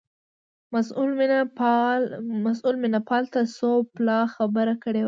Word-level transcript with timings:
مسئول 2.45 2.75
مینه 2.83 2.99
پال 3.09 3.23
ته 3.33 3.41
څو 3.57 3.69
پلا 3.95 4.19
خبره 4.35 4.73
کړې 4.83 4.97
وه. 4.99 4.99